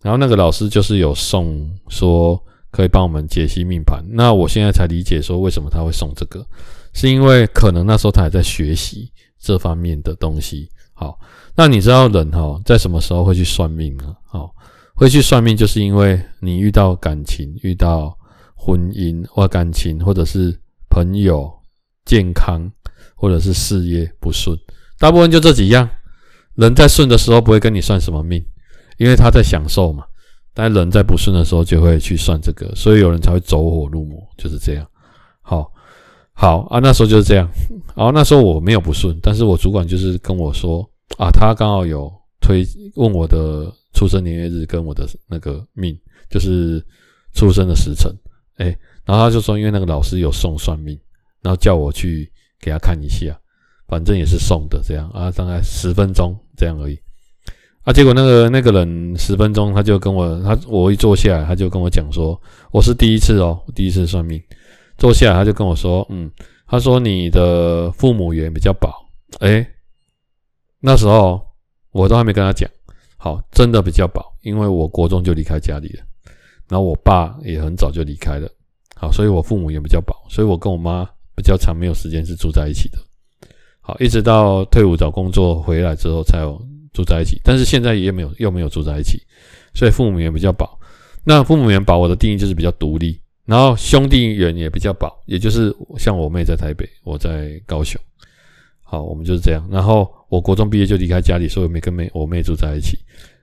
[0.00, 6.46] 然后那个老师就是有送说可以帮我们解析命盘，那我现在才理解说为什么他会送这个，
[6.92, 11.16] 是因为可能那时候他还在学习这方面的东西，好。
[11.54, 14.14] 那你知道人哈在什么时候会去算命呢？
[14.24, 14.52] 好，
[14.94, 18.12] 会去算命，就是因为你遇到感情、遇到
[18.54, 20.54] 婚姻或感情，或者是
[20.90, 21.50] 朋友、
[22.04, 22.70] 健康，
[23.14, 24.58] 或者是事业不顺，
[24.98, 25.88] 大部分就这几样。
[26.56, 28.44] 人在顺的时候不会跟你算什么命，
[28.98, 30.04] 因为他在享受嘛。
[30.54, 34.86] 但人在不顺的时候就会去算这个，所以有人才会走火入魔，就是这样。
[36.36, 37.48] 好，啊，那时候就是这样。
[37.96, 40.88] 然后那时候我没有不顺，但是我主管就是跟我说。
[41.18, 45.96] 啊，他刚好有推问我的出生年月日跟我的那个命，
[46.28, 46.84] 就是
[47.32, 48.12] 出生的时辰，
[48.56, 50.98] 哎，然后他就说，因为那个老师有送算命，
[51.40, 53.38] 然后叫我去给他看一下，
[53.86, 56.98] 反正也是送的这样啊，大概十分钟这样而已。
[57.84, 62.38] 啊，结果那个那个人十分钟他就跟我，他我一坐下来他就跟我讲说，
[62.72, 64.42] 我是第一次哦，第一次算命，
[64.98, 66.30] 坐下来他就跟我说，嗯，
[66.66, 68.90] 他说你的父母缘比较薄，
[69.40, 69.66] 哎。
[70.78, 71.40] 那时候
[71.90, 72.70] 我都还没跟他讲，
[73.16, 76.04] 好，真的比较薄，因为我国中就离开家里了，
[76.68, 78.48] 然后我爸也很早就离开了，
[78.94, 82.98] 好，所以我父母也比较薄，所以我跟我妈比较长没有时间是住在一起的，
[83.80, 86.60] 好，一直到退伍找工作回来之后才有
[86.92, 89.18] 住在一起，但是现在也没有又没有住在一起，
[89.74, 90.68] 所以父母缘比较薄。
[91.24, 97.98] 那父母缘薄，我的定义就是比较独立，然后兄弟缘也比较薄，也就是像我妹在台北，我在高雄。
[98.82, 99.66] 好，我们就是这样。
[99.70, 102.98] 然后我国中毕业就离开家里，所以没跟妹我妹住在一起。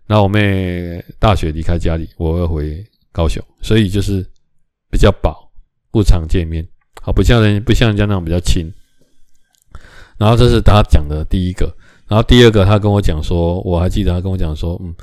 [0.06, 4.26] 然后我妹大学离开家里，我要回高雄，所以就是
[4.92, 5.36] 比较薄，
[5.92, 6.68] 不常见面。
[7.02, 8.72] 好，不像人不像人家那种比较亲。
[10.18, 11.74] 然后这是他讲的第一个。
[12.08, 14.94] 然后第二个，他跟我讲说，我还记得他跟我讲说，嗯，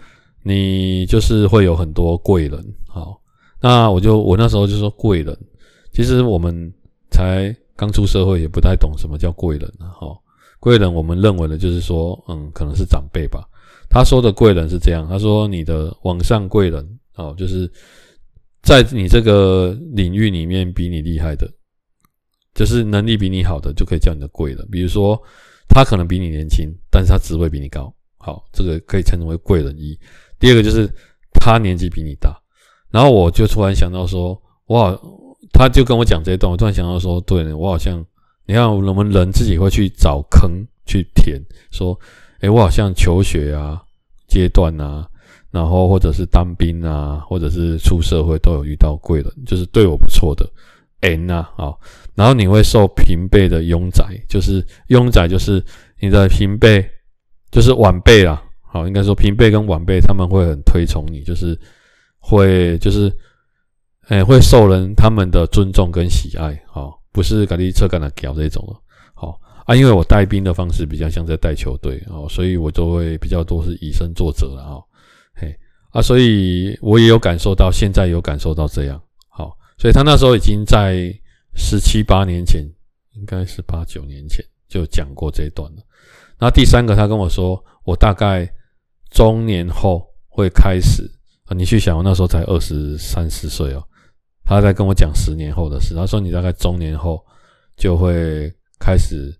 [0.42, 2.64] 你就是会有很多贵人。
[2.86, 3.19] 好，
[3.60, 5.36] 那我就我那时候就说贵人，
[5.92, 6.72] 其实我们
[7.10, 9.70] 才刚出社会，也不太懂什么叫贵人。
[9.78, 10.22] 好。
[10.62, 13.48] 贵人，我们认为的就是说，嗯，可能是长辈吧。
[13.88, 17.66] 他说的贵人是这样，他说你的网上贵人哦，就是
[18.60, 21.50] 在你这个领域里面比你厉害的，
[22.52, 24.68] 就是能力比你好的，就可以叫你的贵人。
[24.70, 25.18] 比如说，
[25.66, 29.98] 他可能比你年轻，但是他职位比你高，好，这个可以称为贵人一。
[30.38, 30.86] 第二个就是
[31.32, 32.38] 他年纪比你大，
[32.90, 34.98] 然后我就突然想到说，哇，
[35.52, 38.04] 他就跟我讲这一段，我突然想到说，对，我好像，
[38.46, 40.50] 你看我们人自己会去找坑
[40.86, 41.98] 去填，说。
[42.40, 43.78] 诶，我好像求学啊
[44.26, 45.06] 阶段啊，
[45.50, 50.48] 然后或者是当兵啊，或者是出社会都有遇到贵人，就是对我不错的。
[51.00, 51.78] N 呐，好，
[52.14, 55.62] 然后你会受平辈的拥载，就是拥载，就是
[56.00, 56.82] 你的平辈，
[57.50, 58.42] 就是晚辈啦。
[58.62, 61.54] 好，应该说平辈跟晚辈他们会很推崇你，就是
[62.20, 63.10] 会就是，
[64.08, 66.62] 诶，会受人他们的尊重跟喜爱。
[66.68, 68.80] 好，不是赶紧车赶的屌这种了。
[69.66, 74.80] 啊，因为我带兵的方式比较像在带球队哦，所以我就会比较多是以身作则了啊，
[75.34, 75.54] 嘿
[75.90, 81.12] 啊，所以我也有感受到，现在有感受到这样好，所以他那时候已经在
[81.54, 82.64] 十七八年前，
[83.12, 85.82] 应该是八九年前就讲过这一段了。
[86.38, 88.50] 那第三个，他跟我说，我大概
[89.10, 91.08] 中年后会开始
[91.50, 93.82] 啊，你去想，我那时候才二十三四岁哦，
[94.44, 97.20] 他在跟我讲十年后的事，他说你大概中年后
[97.76, 99.36] 就会开始。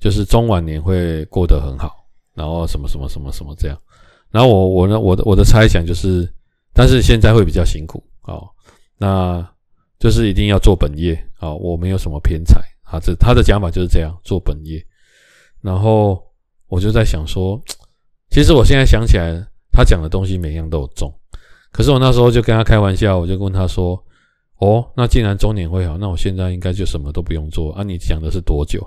[0.00, 1.92] 就是中晚年会过得很好，
[2.32, 3.78] 然后什么什么什么什么这样，
[4.30, 6.26] 然后我我呢我的我的猜想就是，
[6.72, 8.48] 但是现在会比较辛苦哦，
[8.96, 9.46] 那
[9.98, 14.82] 就是一定要做本业啊，我没有什么偏财啊，这他的讲法就是这样做本业，
[15.60, 16.18] 然后
[16.68, 17.62] 我就在想说，
[18.30, 21.12] 其实我现在想起来，他讲的东西每样都有中，
[21.72, 24.02] 可是我那时候就跟他开玩笑，我就问他说，
[24.58, 27.82] 哦，那既然中年会好，那我现在应该就什么都不用做啊？
[27.82, 28.86] 你讲的是多久？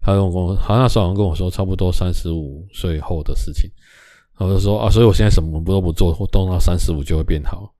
[0.00, 3.70] 他跟我，好像那时候好像跟我说，差不多三十五岁后的事情。
[4.38, 7.70] 我就说啊，所以我现在什么都不做，我动到三十五就会变好。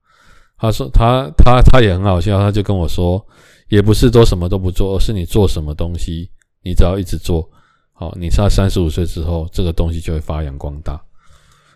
[0.59, 3.25] 他说他他他也很好笑，他就跟我说，
[3.69, 6.29] 也不是说什么都不做，而是你做什么东西，
[6.61, 7.49] 你只要一直做，
[7.93, 11.01] 好，你在三十五岁之后，这个东西就会发扬光大。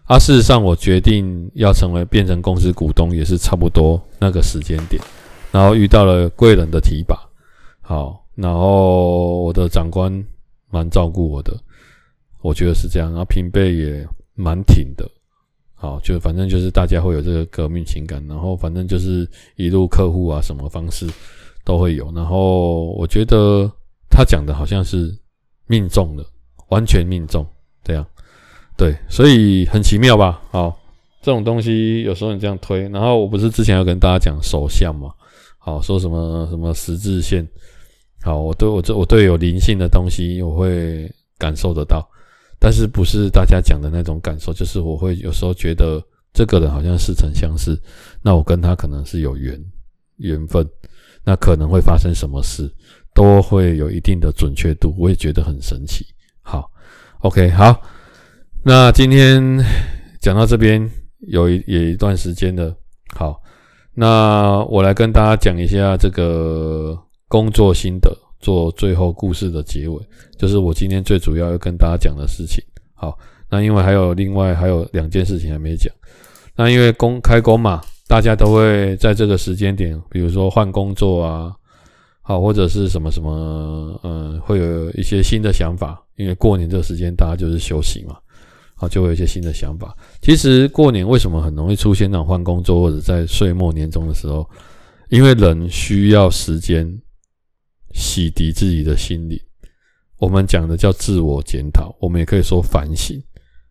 [0.06, 5.02] 啊，事实上，我决定要成为变成公司股东，也是差不多那个时间点，
[5.52, 7.20] 然后遇到了贵人的提拔，
[7.82, 10.26] 好，然后我的长官。
[10.72, 11.58] 蛮照顾我的，
[12.41, 13.10] 我觉得是这样。
[13.12, 15.10] 然后平辈也蛮挺的，
[15.74, 18.22] 好，就反正就是大家会有这个革命情感。
[18.28, 21.08] 然后反正就是一路客户啊，什么方式
[21.63, 22.12] 都会有。
[22.13, 23.72] 然后我觉得
[24.10, 25.18] 他讲的好像是
[25.68, 26.26] 命中的，
[26.68, 27.46] 完全命中。
[28.78, 30.42] 对，所以很奇妙吧？
[30.52, 30.78] 好，
[31.22, 32.88] 这种东西有时候你这样推。
[32.90, 35.10] 然后我不是之前有跟大家讲手相嘛？
[35.58, 37.48] 好，说什么什么十字线。
[38.22, 42.08] 好，我对我这我对有灵性的东西，我会感受得到，
[42.60, 47.80] 但是不是大家讲的那种感受，就是我会有时候觉得这个人好像似曾相识，
[48.22, 49.58] 那我跟他可能是有缘
[50.18, 50.68] 缘分，
[51.24, 52.70] 那可能会发生什么事，
[53.14, 56.06] 都会有一定的准确度，我也觉得很神奇。
[56.42, 56.70] 好
[57.20, 57.80] ，OK，好，
[58.67, 59.63] 那今天
[60.19, 60.89] 讲到这边
[61.28, 62.75] 有一也一段时间了，
[63.15, 63.39] 好，
[63.93, 66.99] 那我来跟大家讲一下这个。
[67.28, 69.99] 工作心得，做最后故事的结尾，
[70.38, 72.63] 就是我今天最主要要跟大家讲的事情。
[72.93, 73.17] 好，
[73.49, 75.91] 那因为还有另外还有两件事情还没讲。
[76.56, 81.51] 那因为工开工嘛，大家都会在这个时间点，比如说换工作啊，
[82.21, 85.99] 好或者是什么什么，嗯，会有一些新的想法。
[86.15, 88.15] 因为过年这个时间大家就是休息嘛，
[88.76, 89.96] 好，就会有一些新的想法。
[90.22, 94.48] 其实过年为什么很容易出现那种换工作或者在岁末年终的时候？
[95.10, 97.02] 因为人需要时间。
[97.98, 99.40] 洗涤自己的心灵，
[100.18, 103.24] 我们讲的叫自我检讨，我们也可以说反省。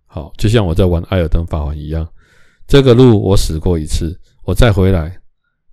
[0.06, 2.08] 好，就像我在玩艾尔登法环一样，
[2.66, 5.14] 这个路我死过一次，我再回来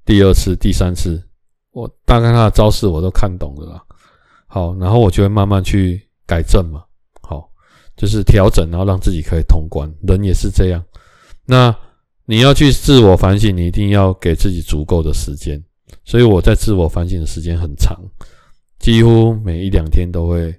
[0.04, 1.24] 第二次、第三次，
[1.72, 3.82] 我大概他的招式我都看懂了啦。
[4.48, 6.84] 好，然后我就会慢慢去改正嘛。
[8.02, 9.88] 就是调整，然后让自己可以通关。
[10.08, 10.84] 人也是这样，
[11.46, 11.76] 那
[12.26, 15.64] 你要去自我反省，你一定要给自己足够的时间。
[16.04, 17.96] 所以我在自我反省的时间很长。
[18.80, 20.52] 几乎每一两天都会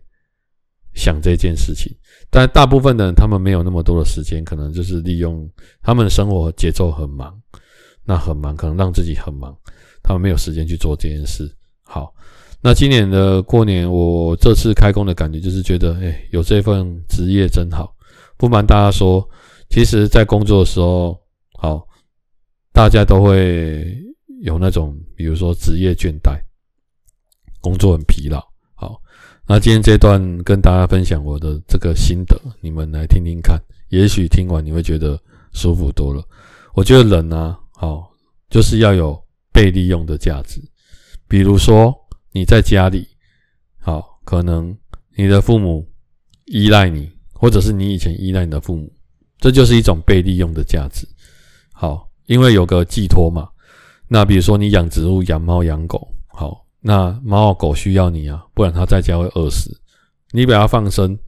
[0.94, 1.92] 想这件事情，
[2.30, 5.50] 但大部分的人他们没有那么多的时间，可能就是利用
[5.82, 7.36] 他们的生活节奏很忙，
[8.04, 9.52] 那很忙，可能让自己很忙，
[10.00, 11.52] 他们没有时间去做这件事。
[11.82, 12.14] 好，
[12.62, 17.92] 那今年的过年，我这次开工的感觉就是觉得，哎，有这份职业真好。
[18.36, 19.28] 不瞒大家说，
[19.68, 21.20] 其实在工作的时候，
[21.58, 21.84] 好，
[22.72, 23.84] 大家都会
[24.42, 26.40] 有那种，比如说职业倦怠。
[27.60, 28.40] 工作很疲劳，
[28.74, 29.00] 好，
[29.46, 33.56] 那今天这段跟大家分享我的这个心得，你们来听听看，
[33.90, 35.16] 也许听完你会觉得
[35.52, 36.24] 舒服多了。
[36.74, 38.10] 我觉得人呢，好，
[38.50, 39.16] 就是要有
[39.52, 40.60] 被利用的价值。
[41.28, 41.94] 比如说
[42.32, 43.06] 你在家里，
[43.78, 44.76] 好，可能
[45.16, 45.86] 你的父母
[46.46, 48.92] 依赖你，或者是你以前依赖你的父母，
[49.38, 51.06] 这就是一种被利用的价值。
[51.72, 53.48] 好，因为有个寄托嘛。
[54.08, 59.70] 那比如说你养植物、养猫、养狗，好，那猫狗需要你啊，不然它在家会饿死。
[60.32, 61.18] 你把它放生，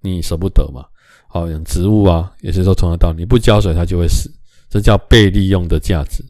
[0.00, 0.84] 你舍不得嘛。
[1.28, 4.32] 好，养植物啊，也是说同样的道理，你不浇水它就会死。
[4.70, 6.24] 这叫被利用的价值。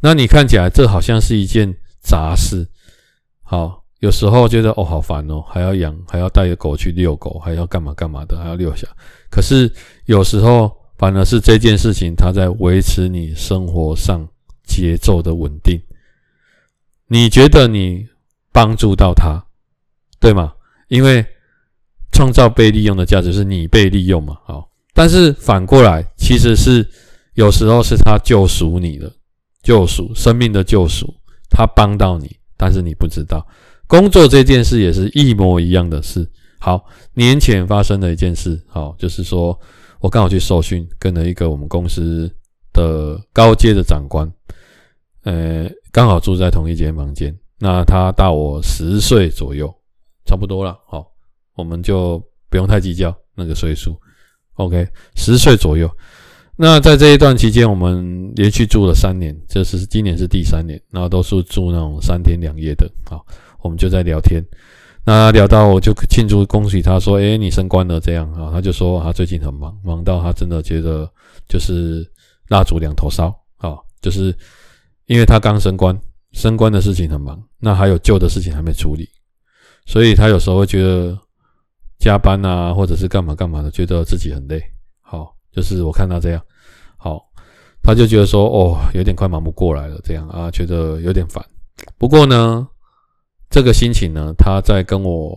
[0.00, 1.72] 那你看起来这好像是一件
[2.02, 2.68] 杂事，
[3.52, 8.88] 好，有时候觉得哦好烦哦，还要养，还要带着狗去遛狗，还要干嘛干嘛的，还要遛下。
[9.28, 9.70] 可是
[10.06, 14.26] 有时候反而是这件事情，它在维持你生活上
[14.64, 15.78] 节奏的稳定。
[17.08, 18.08] 你觉得你
[18.52, 19.44] 帮助到他，
[20.18, 20.54] 对吗？
[20.88, 21.22] 因为
[22.10, 26.88] 创造被利用的价值是你被利用嘛，好，但是反过来其实是。
[27.34, 29.10] 有时候是他救赎你的
[29.62, 31.14] 救赎，生命的救赎，
[31.48, 33.44] 他帮到你，但是你不知道。
[33.88, 36.24] 工作这件事也是一模一样的事。
[36.60, 39.58] 好，年前发生的一件事，好，就是说
[39.98, 42.32] 我刚好去受训，跟了一个我们公司
[42.72, 44.32] 的高阶的长官，
[45.24, 47.36] 呃，刚好住在同一间房间。
[47.58, 49.68] 那他大我十岁左右，
[50.24, 50.78] 差不多了。
[50.86, 51.04] 好，
[51.56, 54.00] 我们就不用太计较那个岁数。
[54.54, 55.90] OK，十岁左右。
[56.56, 62.86] 那在这一段期间，我们连续住了三年，这是今年是第三年，然后都是住那种三天两夜的。
[63.10, 63.18] 啊，
[63.62, 64.42] 我们就在聊天，
[65.04, 71.10] 那聊到我就庆祝恭喜他说：“诶，你升官了。”这样啊，他就说他最近很忙，忙到他真的觉得
[71.48, 72.06] 就是
[72.48, 74.34] 蜡烛两头烧啊，就是
[75.06, 75.98] 因为他刚升官，
[76.32, 79.08] 升官的事情很忙，那还有旧的事情还没处理，
[79.86, 81.18] 所以他有时候会觉得
[81.98, 84.62] 加班啊，或者是干嘛干嘛的，觉得自己很累。
[85.52, 86.42] 就是我看他这样，
[86.96, 87.22] 好，
[87.82, 91.44] 他就觉得说，哦，有点快忙不过来了，这样啊，觉得有点烦。
[91.98, 92.66] 不过呢，
[93.50, 95.36] 这个心情呢，他在跟我，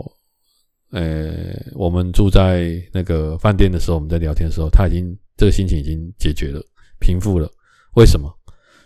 [0.91, 6.61] 呃，我们住在那个饭店的时候，我们在聊天的时候，他已经这个心情已经解决了，
[6.99, 7.49] 平复了。
[7.95, 8.33] 为什么？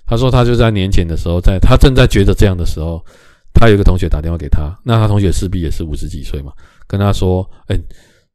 [0.07, 3.05] 他说他就在年前的时候，在他正在觉得这样的时候，
[3.53, 6.51] 他有一个同学打电话给他，那他同学势必也是五十几岁嘛，
[6.87, 7.79] 跟他说，哎。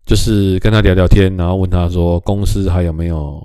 [0.05, 3.41] 就是跟他聊聊天，然后问他说公司还有没有，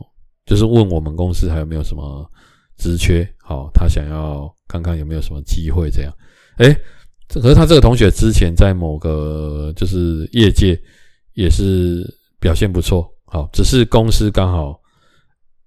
[0.46, 2.30] 就是问我们公司还有没有什么
[2.78, 6.14] 职缺，好，他想要看看有没有什么机会这样。
[6.58, 6.76] 诶，
[7.30, 10.78] 可是他这个同学之前在某个就是业界
[11.34, 12.06] 也是
[12.40, 14.78] 表现不错，好，只是公司刚好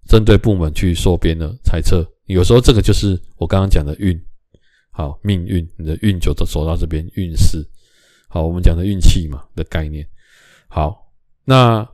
[0.08, 2.06] 针对部门去缩编了猜测。
[2.26, 4.18] 有时候这个就是我刚刚讲的运，
[4.90, 7.66] 好，命运，你的运就走走到这边，运势，
[8.28, 10.06] 好，我们讲的运气嘛的概念。
[10.74, 11.06] 好，
[11.44, 11.86] 那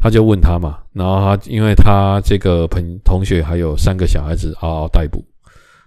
[0.00, 5.24] 他就问他嘛，然后他因为他这个朋同学还有三个小孩子嗷嗷待哺，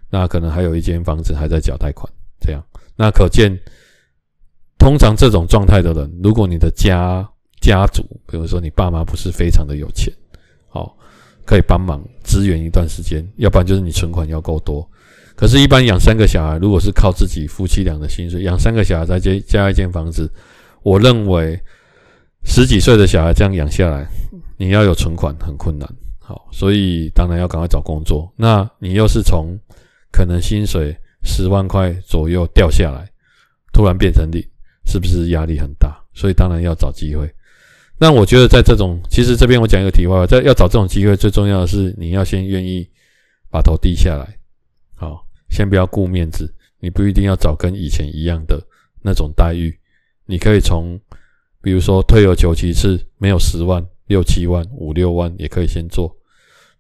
[0.10, 2.64] 那可能还有一间房子还在缴贷款，这样，
[2.96, 3.52] 那可见，
[4.80, 7.28] 通常这种状态的人，如果你的家
[7.60, 10.14] 家族，比如说你爸妈不是非常的有钱，
[10.70, 10.98] 好，
[11.44, 14.90] 可以帮忙支援一段时间，要不然就是你存款要够多。
[15.36, 20.32] 可是，一般养三个小孩，如果是靠自己夫妻俩的薪水养三个小孩再接加一间房子，
[20.82, 21.62] 我认为。
[22.44, 24.08] 十几岁的小孩这样养下来，
[24.58, 25.88] 你要有存款很困难，
[26.20, 28.32] 好，所以当然要赶快找工作。
[28.36, 29.56] 那你又是从
[30.12, 33.08] 可能薪水十万块左右掉下来，
[33.72, 34.42] 突然变成零，
[34.86, 36.04] 是不是压力很大？
[36.14, 37.32] 所以当然要找机会。
[38.00, 42.90] 那我觉得在这种，其实这边我讲一个题外话，在要找这种机会，最重要的是你要先愿意
[43.52, 44.40] 把头低下来，
[44.96, 48.60] 好，先不要顾面子，你不一定要找跟以前一样的
[49.04, 49.78] 那种待遇，
[50.26, 51.00] 你可以从。
[51.68, 56.10] 比如说退而求其次，没有十万、六七万、五六万也可以先做，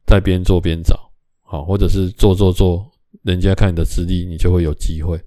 [0.05, 0.97] 再边做边找，
[1.41, 2.89] 好，或者是做做做，
[3.23, 5.19] 人家看你的资历，你就会有机会。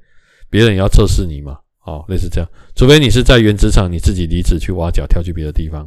[0.49, 2.51] 别人也要测试你嘛，好，类似这样。
[2.75, 5.87] 除非你是在原职场，你自己离职去挖角，跳去别的地方，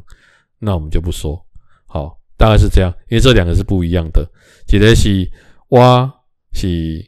[0.59, 1.43] 那我们就不说。
[1.87, 4.23] 好，大概是这样，因为这两个是不一样的。
[4.67, 5.27] 一个是
[5.69, 6.07] 挖
[6.51, 7.03] 是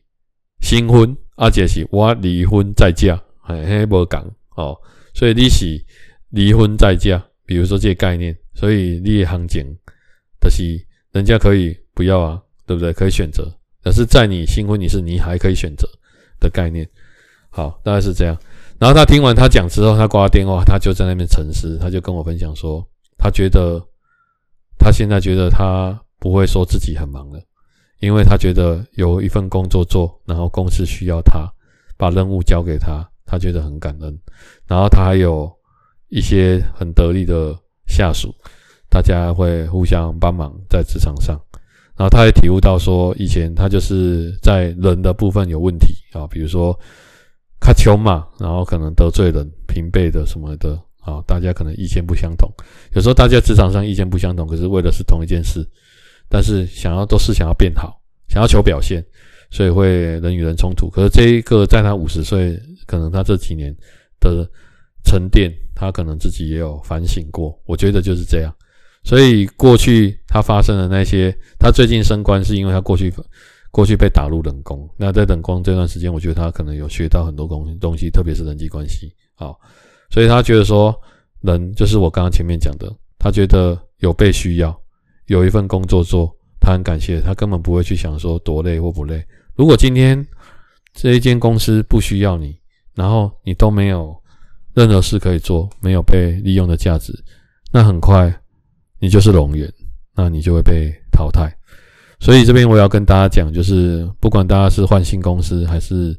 [0.62, 4.76] 新婚，而且是挖离婚再嫁，嘿嘿，无讲哦，
[5.14, 5.86] 所以你是。
[6.36, 9.66] 离婚再嫁，比如说这些概念，所以你的行情
[10.42, 12.92] 的是人家可以不要啊，对不对？
[12.92, 13.50] 可以选择，
[13.82, 15.88] 可是在你新婚你是你还可以选择
[16.38, 16.86] 的概念。
[17.50, 18.38] 好，大概是这样。
[18.78, 22.86] 然后他听完他讲之后，他挂电话，他就在那边沉思，他就跟我分享说，
[23.18, 23.82] 他觉得
[24.78, 27.42] 他现在觉得他不会说自己很忙了，
[28.02, 31.50] 因为他觉得有一份工作做，然后公司需要他，
[31.96, 34.20] 把任务交给他，他觉得很感恩。
[34.68, 35.50] 然后他还有。
[36.16, 37.54] 一些很得力的
[37.88, 38.34] 下属，
[38.90, 41.38] 大家会互相帮忙在职场上。
[41.98, 46.74] 然后他也体悟到说，以前他就是在人的部分有问题啊，比如说
[47.60, 52.50] 卡丘嘛，然后可能得罪人、平辈的什么的啊，大家可能意见不相同。
[52.94, 55.68] 有时候大家职场上意见不相同，可是为的是同一件事，
[56.30, 59.06] 但是想要都是想要变好，想要求表现，
[59.50, 59.88] 所以会
[60.22, 60.90] 人与人冲突。
[60.90, 63.76] 可是这一个在他五十岁，可能他这几年
[64.22, 64.50] 的
[65.06, 67.58] 沉淀，他可能自己也有反省过。
[67.66, 68.54] 我觉得就是这样。
[69.04, 73.14] 所以过去他发生的那些，他最近升官是因为他过去
[73.70, 74.90] 过去被打入冷宫。
[74.98, 79.14] 那在冷宫这段时间，我觉得他可能有学到很多东东西，特别是人际关系。
[79.36, 79.60] 好，
[80.10, 80.94] 所以他觉得说，
[81.42, 84.76] 人就是我刚刚前面讲的，他觉得有被需要，
[85.28, 89.24] 有一份工作做，他很感谢，他根本不会去想说多累或不累。
[89.56, 90.26] 如果今天
[90.94, 92.58] 这一间公司不需要你，
[92.96, 94.16] 然后你都没有
[94.76, 97.12] 任何事可以做，没有被利用的价值，
[97.72, 98.32] 那很快。
[99.00, 99.72] 你就是龙源，
[100.16, 101.52] 那你就会被淘汰。
[102.20, 106.18] 所以这边我要跟大家讲，就是不管大家是换新公司，还是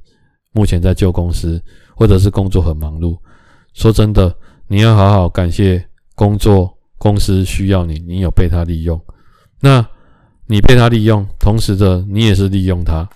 [0.53, 1.61] 目前在旧公司，
[1.95, 3.19] 或者是工作很忙碌，
[3.75, 4.33] 说真的，
[4.69, 5.85] 你要好好感谢
[6.15, 9.01] 工作公司需要你，你有被他利用。
[9.61, 9.85] 那
[10.47, 13.09] 你被他利用，同时的你也是利用他，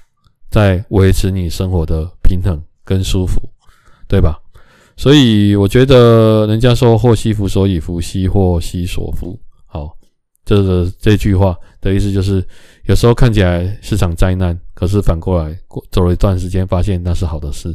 [0.51, 3.41] 在维持你生活的平衡跟舒服，
[4.09, 4.41] 对吧？
[5.01, 9.40] 所以我觉得人家说祸兮福所倚，福兮祸兮所伏。
[9.64, 9.96] 好，
[10.44, 12.46] 这个这句话的意思就是，
[12.84, 17.70] 有时候看起来是场灾难，可是反过来过走了一段时间，发现那是好的事；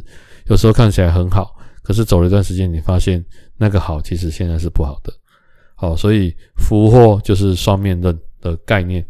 [0.48, 1.52] 有时候看起来很好，
[1.82, 3.24] 可是走了一段时间，你发现
[3.56, 5.12] 那个好其实现在是不好的。
[5.74, 9.04] 好，所以福祸就是双面刃的概念，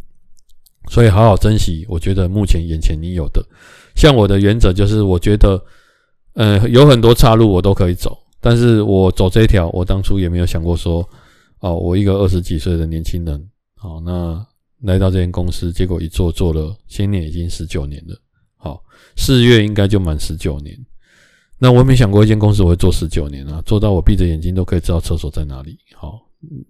[0.89, 1.85] 所以好好珍惜。
[1.87, 3.45] 我觉得目前眼前你有的，
[3.95, 5.63] 像我的原则就是，我觉得，
[6.37, 11.07] 呃，有很多岔路我都可以走，但是我走这一条，我当初也没有想过说。
[11.61, 13.43] 哦，我一个二十几岁的年轻人，
[13.77, 14.47] 好，那
[14.83, 18.15] 来到这间公司，结果一做做了，今年已经十九年了。
[18.59, 18.85] 好，
[19.17, 20.77] 四月应该就满十九年。
[21.59, 25.79] 那我也没想过一间公司我会做十九年啊，做到我闭着眼睛都可以知道厕所在哪里。
[25.95, 26.21] 好，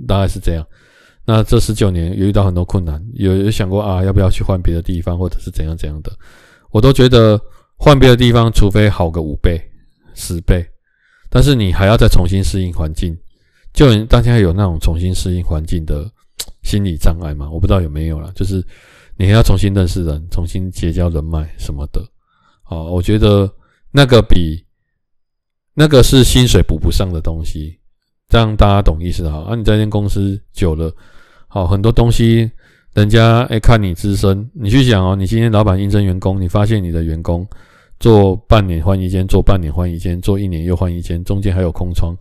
[0.07, 0.65] 大概是这样。
[1.25, 6.13] 那这十九年有遇到很多困难，有有想过啊，要不要去换别的地方，或者是怎样怎样的？
[6.71, 7.39] 我都觉得
[7.77, 9.61] 换别的地方，除非好个五倍、
[10.15, 10.67] 十倍，
[11.29, 13.17] 但是你还要再重新适应环境。
[13.73, 16.11] 就大家有那种重新适应环境的
[16.63, 17.51] 心理障碍吗？
[17.51, 18.65] 我不知道有没有啦，就是
[19.19, 22.03] 你还要重新认识人，重新结交人脉什么的。
[22.63, 23.53] 好，我觉得
[23.91, 24.65] 那个比
[25.75, 27.79] 那个是薪水补不上的东西，
[28.29, 29.41] 这样大家懂意思哈。
[29.51, 30.91] 啊，你在这间公司久了，
[31.47, 32.51] 好，很多东西
[32.97, 37.47] 人家哎看你资深，你去想哦，你今天老板应征员工，你发现你的员工
[38.01, 42.17] 做半年换一间，做半年换一间，做一年又换一间，中间还有空窗。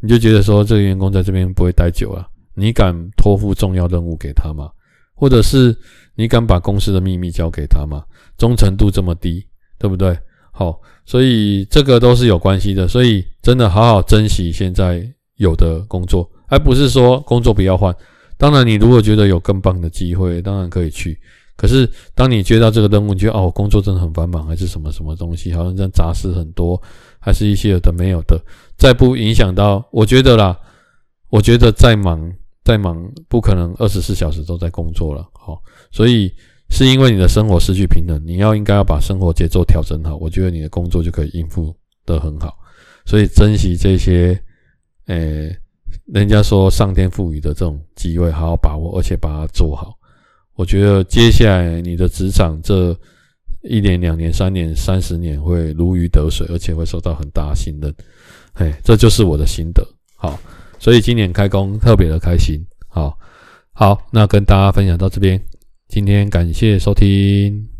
[0.00, 2.26] 你就觉得说这个员工在这边不会待久啊？
[2.54, 4.68] 你敢托付重要任务给他吗？
[5.14, 5.72] 或者是
[6.16, 8.02] 你敢把公司的秘密交给他吗？
[8.36, 9.46] 忠诚度这么低，
[9.78, 10.18] 对不对？
[10.50, 12.88] 好，所以这个都是有关系的。
[12.88, 17.94] 所以真的好好珍惜现在有的工作，而不是说工作不要换。
[18.38, 21.18] 当然，你如果觉得有更棒的机会，当然可以去。
[21.56, 26.80] 可是当你接到这个任务，你觉得哦，工作真的很繁忙，还是什么什么东西，好像这样杂事很多。
[27.18, 28.40] 还是一些有的没有的，
[28.76, 30.56] 再不影响到，我觉得啦，
[31.28, 32.32] 我觉得再忙
[32.62, 35.60] 再忙，不可能二十四小时都在工作了，好，
[35.90, 36.32] 所以
[36.70, 41.74] 是因为你的生活失去平衡，你要应该要把生活节奏调整好，我觉得你的工作就可以应付
[42.04, 42.56] 得很好，
[43.06, 44.40] 所以珍惜这些，
[45.06, 45.58] 诶、
[46.06, 49.94] 人家说上天赋予的这种机会，好好把握，而且把它做好，
[50.54, 52.96] 我觉得接下来你的职场这。
[53.68, 57.92] 一年、两年、三年、三十年会如鱼得水，而且会受到很大的信任。
[58.54, 59.84] 嘿，这就是我的心得。
[60.14, 60.38] 好，
[60.78, 62.64] 所以今年开工特别的开心。
[62.86, 63.18] 好，
[63.72, 65.42] 好，那跟大家分享到这边。
[65.88, 67.75] 今天感谢收听。